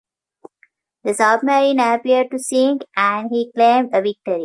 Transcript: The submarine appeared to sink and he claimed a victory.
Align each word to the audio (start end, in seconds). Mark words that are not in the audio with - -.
The 1.03 1.13
submarine 1.13 1.79
appeared 1.79 2.31
to 2.31 2.39
sink 2.39 2.81
and 2.97 3.29
he 3.29 3.51
claimed 3.53 3.91
a 3.93 4.01
victory. 4.01 4.39